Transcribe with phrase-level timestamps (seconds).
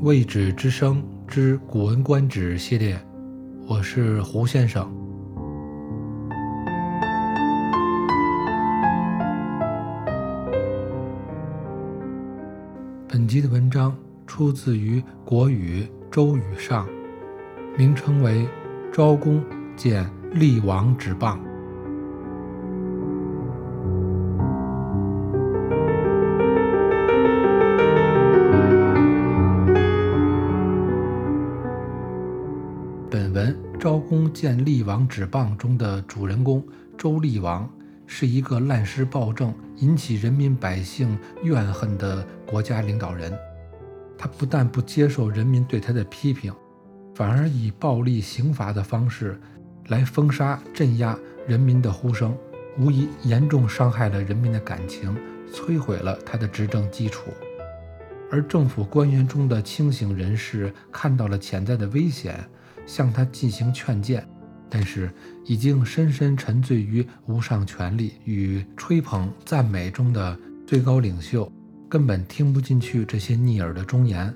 [0.02, 2.98] 《未止之声之古文观止》系列，
[3.66, 4.90] 我是胡先生。
[13.06, 13.94] 本集的文章
[14.26, 16.86] 出自于《国语·周语上》，
[17.76, 18.46] 名称为
[18.90, 19.44] 《昭公
[19.76, 21.38] 见厉王之棒》。
[33.10, 36.64] 本文《昭公见厉王指棒》中的主人公
[36.96, 37.68] 周厉王
[38.06, 43.36] 是一个滥施暴政、引起人民百姓怨恨的国家领导人。
[44.16, 46.54] 他不但不接受人民对他的批评，
[47.12, 49.40] 反而以暴力刑罚的方式
[49.88, 52.38] 来封杀、镇压人民的呼声，
[52.78, 55.16] 无疑严重伤害了人民的感情，
[55.52, 57.32] 摧毁了他的执政基础。
[58.30, 62.48] 而政府官员中的清醒人士看到了潜在的危险。
[62.90, 64.26] 向他进行劝谏，
[64.68, 65.08] 但是
[65.46, 71.50] 已经深深沉醉于无上权力与吹捧赞美中的最高领袖，
[71.88, 74.34] 根本听不进去这些逆耳的忠言。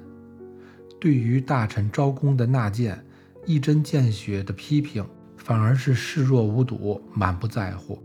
[1.01, 3.05] 对于大臣昭公的纳谏，
[3.45, 5.05] 一针见血的批评，
[5.37, 8.01] 反而是视若无睹，满不在乎。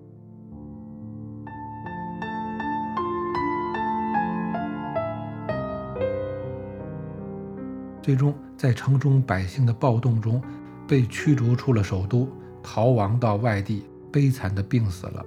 [8.09, 10.41] 最终，在城中百姓的暴动中，
[10.88, 12.27] 被驱逐出了首都，
[12.63, 15.23] 逃亡到外地，悲惨的病死了。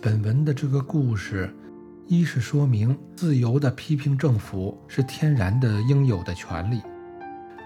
[0.00, 1.52] 本文的这个故事，
[2.06, 6.80] 一是说明自由的批评政府是天然的应有的权利，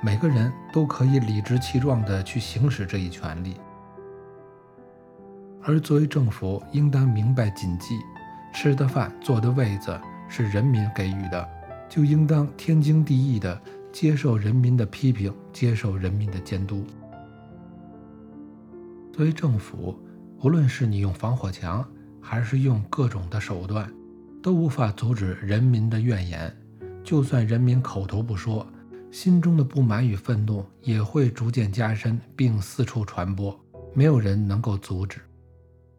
[0.03, 3.57] 每个人都可以理直气壮地去行使这一权利。
[5.63, 7.99] 而作为政府，应当明白谨记：
[8.55, 11.47] 吃的饭、坐的位子是人民给予的，
[11.87, 13.61] 就应当天经地义的。
[13.93, 16.85] 接受人民的批评，接受人民的监督。
[19.13, 19.97] 作为政府，
[20.41, 21.87] 无论是你用防火墙，
[22.21, 23.93] 还是用各种的手段，
[24.43, 26.51] 都无法阻止人民的怨言。
[27.05, 28.67] 就算人民口头不说，
[29.11, 33.59] 心中的不满与愤怒也会逐渐加深，并四处传播。
[33.93, 35.21] 没有人能够阻止。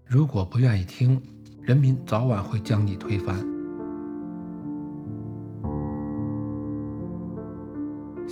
[0.07, 1.21] 如果不愿意听，
[1.61, 3.45] 人民早晚会将你推翻。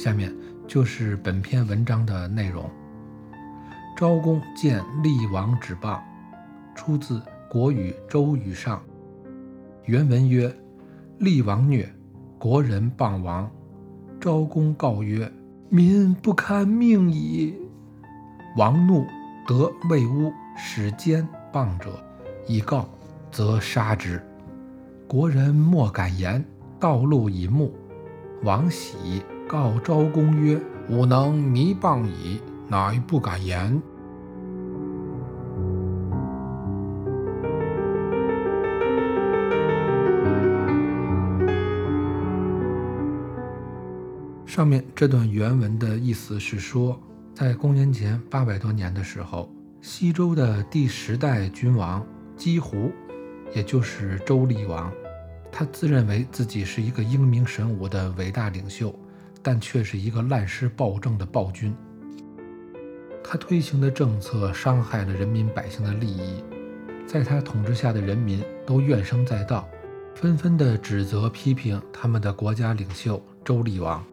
[0.02, 0.36] 下面
[0.68, 2.68] 就是本篇文章的内容。
[3.96, 6.00] 昭公见厉王指谤，
[6.74, 8.78] 出自《国语·周语上》。
[9.86, 10.52] 原文曰
[11.22, 11.88] ：“厉王虐，
[12.40, 13.48] 国人谤王。
[14.20, 15.32] 昭公告曰
[15.70, 17.54] ：‘民不堪命矣。’
[18.58, 19.06] 王怒，
[19.48, 22.04] 得魏乌使奸谤者，
[22.48, 22.90] 以告，
[23.32, 24.20] 则杀之。
[25.08, 26.44] 国人莫敢言，
[26.80, 27.72] 道路以目。
[28.42, 30.58] 王喜。”告昭公曰
[30.88, 32.40] ：“吾能弥谤矣，
[32.70, 33.82] 乃不敢言。”
[44.46, 46.98] 上面这段原文的意思是说，
[47.34, 52.02] 在公元前八百多年的时候，西周的第十代君王
[52.38, 52.90] 姬胡，
[53.54, 54.90] 也就是周厉王，
[55.52, 58.98] 他自认为自己是一个英明神武的伟大领袖。
[59.44, 61.74] 但却是一个滥施暴政的暴君。
[63.24, 66.44] 他推行的政策伤害了人民百姓的利益，
[67.06, 69.68] 在他统治下的人民都怨声载道，
[70.16, 74.03] 纷纷的指责批评他们的国家领袖周厉王。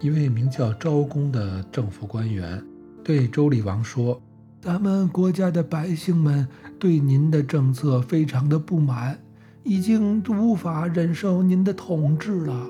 [0.00, 2.62] 一位名叫昭公的政府官员
[3.04, 4.20] 对周厉王说
[4.60, 6.46] ：“咱们国家的百姓们
[6.78, 9.18] 对您的政策非常的不满，
[9.62, 12.68] 已经无法忍受您的统治了。”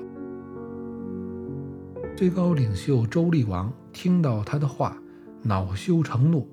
[2.15, 4.95] 最高领袖周厉王听到他的话，
[5.41, 6.47] 恼羞成怒，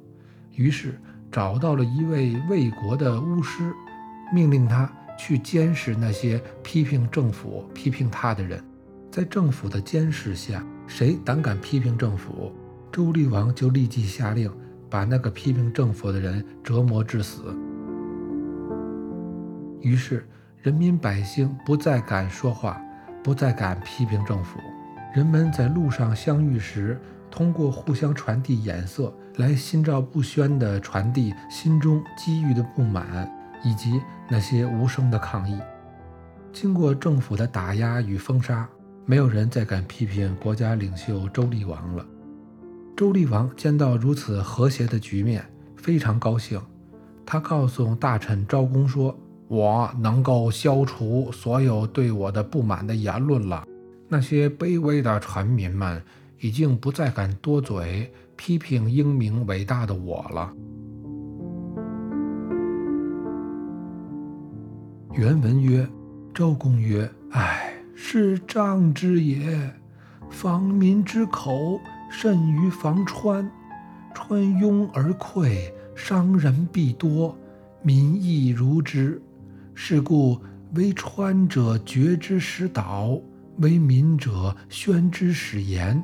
[0.55, 0.99] 于是
[1.31, 3.71] 找到了一位魏国的巫师，
[4.33, 8.63] 命令他去监视那些批评政府、批评他的人。
[9.11, 12.53] 在政府的监视下，谁胆敢批评政府，
[12.91, 14.51] 周厉王就立即下令
[14.89, 17.43] 把那个批评政府的人折磨致死。
[19.83, 20.27] 于是，
[20.63, 22.81] 人民百姓不再敢说话，
[23.23, 24.59] 不再敢批评政府。
[25.13, 33.29] 人们在路上相遇时，通过互相传递眼色来心照不宣地传递心中积郁的不满
[33.65, 35.59] 以及那些无声的抗议。
[36.53, 38.69] 经过政府的打压与封杀，
[39.05, 42.07] 没有人再敢批评国家领袖周厉王了。
[42.97, 45.45] 周厉王见到如此和谐的局面，
[45.77, 46.61] 非常高兴。
[47.25, 49.17] 他告诉大臣昭公说
[49.49, 53.65] ：“我能够消除所有对我的不满的言论了。”
[54.13, 56.03] 那些卑微的臣民们
[56.41, 60.53] 已经不再敢多嘴批评英明伟大的我了。
[65.13, 65.89] 原文曰
[66.35, 69.73] ：“周公曰：‘唉，是瘴之也。
[70.29, 71.79] 防民之口，
[72.11, 73.49] 甚于防川。
[74.13, 77.37] 川拥而溃，伤人必多，
[77.81, 79.23] 民亦如之。
[79.73, 80.41] 是故
[80.75, 83.17] 为川者决之使导。’”
[83.61, 86.03] 为民者宣之使言，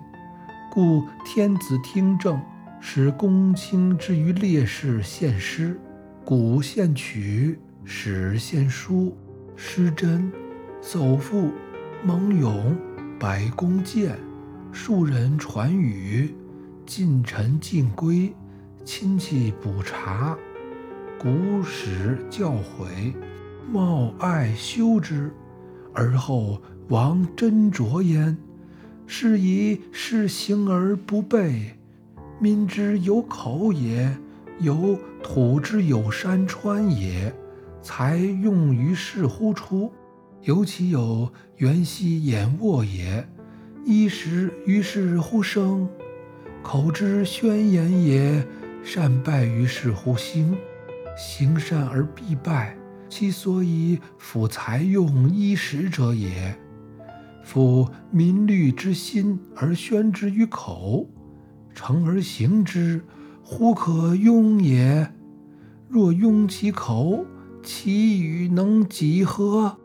[0.70, 2.38] 故天子听政，
[2.80, 5.80] 使公卿之于烈士献诗，
[6.22, 9.16] 古献曲，史献书，
[9.56, 10.30] 诗真，
[10.82, 11.50] 叟赋，
[12.04, 12.76] 蒙咏，
[13.18, 14.18] 百工见，
[14.70, 16.34] 庶人传语，
[16.84, 18.34] 近臣尽归，
[18.84, 20.36] 亲戚补察，
[21.18, 23.14] 古史教诲，
[23.72, 25.32] 冒爱修之，
[25.94, 26.60] 而后。
[26.88, 28.36] 王斟酌焉，
[29.08, 31.72] 是以事行而不悖，
[32.38, 34.16] 民之有口也，
[34.60, 37.34] 有土之有山川也，
[37.82, 39.90] 才用于是乎出？
[40.42, 43.26] 尤其有元兮眼卧也，
[43.84, 45.88] 衣食于是乎生，
[46.62, 48.46] 口之宣言也，
[48.84, 50.56] 善败于是乎兴，
[51.16, 52.76] 行善而必败，
[53.08, 56.56] 其所以辅财用衣食者也。
[57.46, 61.06] 夫民虑之心而宣之于口，
[61.72, 63.00] 诚而行之，
[63.40, 65.08] 乎可庸也？
[65.88, 67.24] 若庸其口，
[67.62, 69.76] 其语能几何？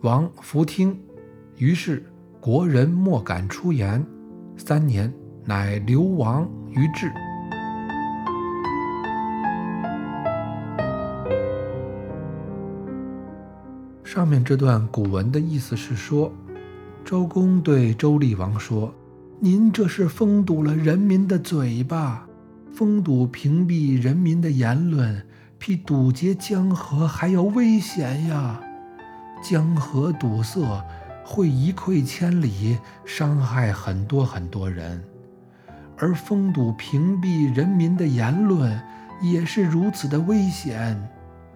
[0.00, 0.98] 王弗听，
[1.58, 2.02] 于是
[2.40, 4.02] 国人莫敢出言。
[4.56, 5.12] 三年，
[5.44, 7.12] 乃流亡于治。
[14.02, 16.32] 上面这段古文的意思是说。
[17.08, 18.94] 周公对周厉王说
[19.40, 22.28] ：“您这是封堵了人民的嘴巴，
[22.70, 25.26] 封堵屏蔽人民的言论，
[25.56, 28.60] 比堵截江河还要危险呀！
[29.42, 30.84] 江河堵塞
[31.24, 32.76] 会一溃千里，
[33.06, 35.00] 伤害很多很多人；
[35.96, 38.78] 而封堵屏蔽人民的言论
[39.22, 41.02] 也是如此的危险。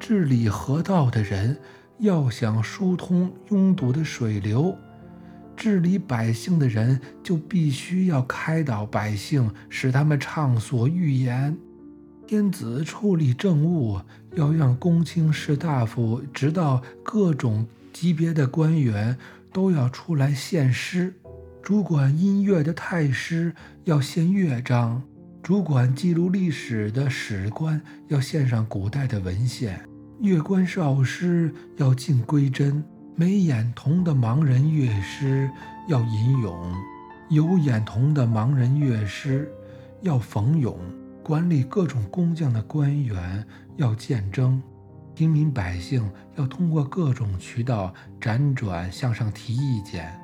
[0.00, 1.54] 治理河道的人
[1.98, 4.74] 要想疏通拥堵的水流。”
[5.56, 11.56] 治理百姓的人就必须要开导百姓，使他们畅所欲言。
[12.26, 14.00] 天子处理政务，
[14.34, 19.16] 要让公卿士大夫，直到各种级别的官员
[19.52, 21.12] 都要出来献诗。
[21.62, 23.54] 主管音乐的太师
[23.84, 25.02] 要献乐章，
[25.42, 29.80] 主管记录历史的史官要献上古代的文献，
[30.20, 32.82] 乐官少师要尽归真。
[33.14, 35.50] 没眼瞳的盲人乐师
[35.86, 36.74] 要吟咏，
[37.28, 39.52] 有眼瞳的盲人乐师
[40.00, 40.78] 要讽咏。
[41.22, 44.60] 管理各种工匠的官员要见征，
[45.14, 50.18] 平民百姓要通过各种渠道辗转向上提意见。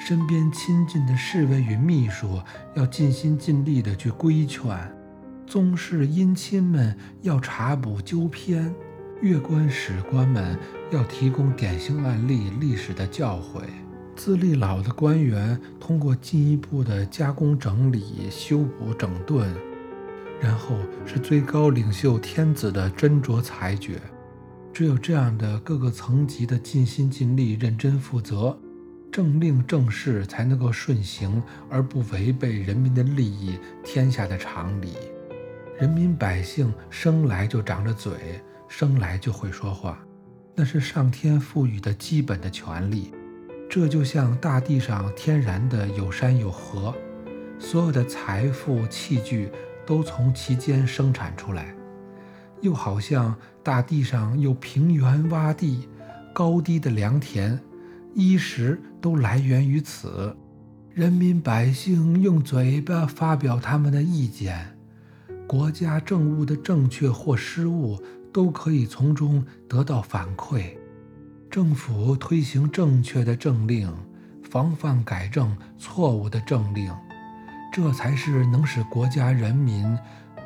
[0.00, 2.40] 身边亲近的侍卫与秘书
[2.74, 4.76] 要尽心尽力地去规劝。
[5.46, 8.74] 宗室姻亲们要查补纠偏。
[9.20, 10.58] 乐官史官们
[10.92, 13.62] 要提供典型案例、历史的教诲；
[14.14, 19.48] 资历老的官员通过进一步的加工、整理、修补、整顿，
[20.38, 23.98] 然后是最高领袖天子的斟酌裁决。
[24.70, 28.58] 只有这样的各个层级的尽心尽力、认真负责，
[29.10, 34.94] 政令政事才能够顺行，而不违背人民的利益、天下的常理。
[35.78, 38.12] 人民百姓生来就长着嘴。
[38.68, 40.02] 生来就会说话，
[40.54, 43.12] 那是上天赋予的基本的权利。
[43.68, 46.94] 这就像大地上天然的有山有河，
[47.58, 49.50] 所有的财富器具
[49.86, 51.74] 都从其间生产出来；
[52.60, 55.88] 又好像大地上有平原洼地、
[56.34, 57.58] 高低的良田，
[58.14, 60.36] 衣食都来源于此。
[60.92, 64.76] 人民百姓用嘴巴发表他们的意见，
[65.46, 67.98] 国家政务的正确或失误。
[68.32, 70.76] 都可以从中得到反馈。
[71.50, 73.92] 政府推行正确的政令，
[74.42, 76.90] 防范改正错误的政令，
[77.72, 79.98] 这才是能使国家人民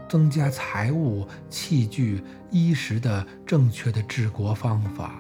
[0.09, 5.15] 增加财物、器具、衣食的正确的治国方法。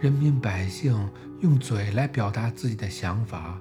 [0.00, 1.08] 人民百姓
[1.40, 3.58] 用嘴来表达自己的想法，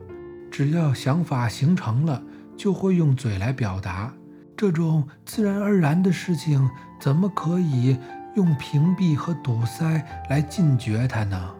[0.51, 2.23] 只要想法形成了，
[2.57, 4.13] 就会用嘴来表达。
[4.61, 7.97] 这种自然而然的事情，怎么可以
[8.35, 11.51] 用屏蔽和堵塞来禁绝它呢？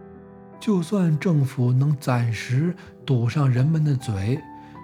[0.60, 4.39] 就算政府能暂时堵上人们的嘴，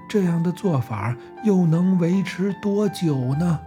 [0.09, 3.59] 这样的做法又能维持多久呢？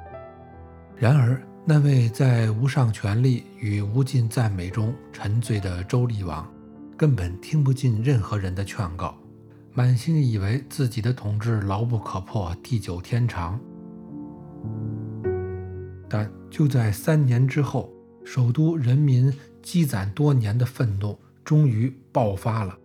[0.96, 6.44] 然而，那位在无上权力与无尽赞美中沉醉的周厉王，
[6.96, 9.14] 根本听不进任何人的劝告，
[9.74, 13.56] 满心以为自己的统治牢不可破、地久天长。
[16.08, 17.90] 但就在三年之后，
[18.24, 22.76] 首都人民积攒多年的愤怒终于爆发了。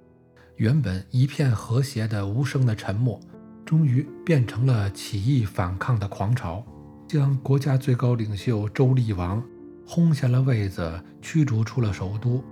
[0.58, 3.20] 原本一片和谐的无声的沉默，
[3.66, 6.66] 终于变成了起义反抗的狂潮。
[7.08, 9.44] 将国家最高领袖周厉王
[9.86, 12.44] 轰下了位子，驱逐出了首都。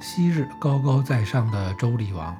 [0.00, 2.34] 昔日高高在上的周厉王，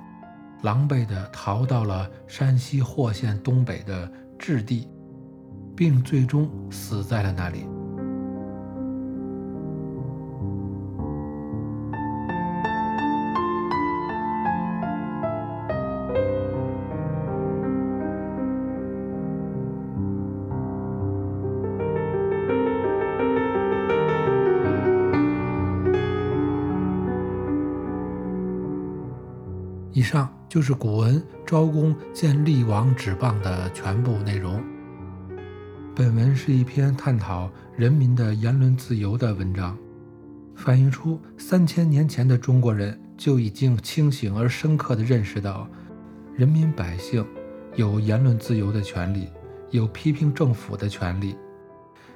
[0.62, 4.88] 狼狈地逃到了山西霍县东北的置地，
[5.80, 7.64] 并最终死在了那里。
[29.92, 34.79] 以上就是古文昭公见厉王指棒的全部内容。
[36.00, 39.76] 本文是一篇探讨人民的言论自由的文章，
[40.56, 45.68] 反映出三千年前的中国人就已经清醒而深刻地认识到，
[46.34, 47.22] 人民百姓
[47.76, 49.28] 有言论自由的权利，
[49.72, 51.36] 有批评政府的权利。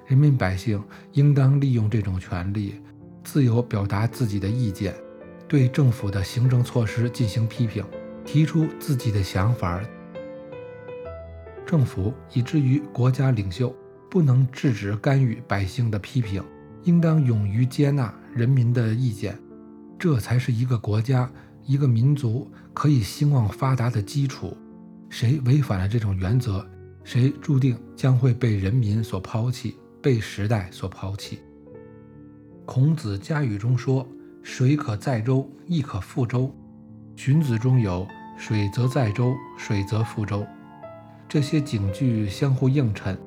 [0.07, 2.81] 人民百姓应当利用这种权利，
[3.23, 4.95] 自由表达自己的意见。
[5.47, 7.85] 对政府的行政措施进行批评，
[8.25, 9.79] 提出自己的想法。
[11.67, 13.75] 政府以至于国家领袖
[14.11, 16.43] 不能制止干预百姓的批评，
[16.83, 19.39] 应当勇于接纳人民的意见，
[19.99, 21.31] 这才是一个国家、
[21.65, 24.57] 一个民族可以兴旺发达的基础。
[25.09, 26.67] 谁违反了这种原则，
[27.03, 31.39] 谁注定将会被人民所抛弃，被时代所抛弃。
[32.65, 34.07] 孔子家语中说。
[34.47, 36.55] 水可载舟，亦可覆舟。
[37.17, 38.07] 荀子中有
[38.37, 40.47] “水则载舟，水则覆舟”，
[41.29, 43.19] 这些警句相互映衬，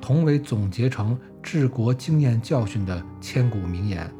[0.00, 4.12] 同为总结成治国经验教训的千古名言。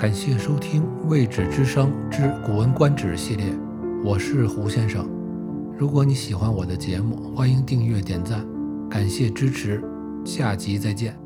[0.00, 3.44] 感谢收听《未止之声之古文观止》系列，
[4.02, 5.06] 我是胡先生。
[5.76, 8.42] 如果你喜欢我的节目，欢迎订阅点赞，
[8.88, 9.84] 感谢支持，
[10.24, 11.19] 下集再见。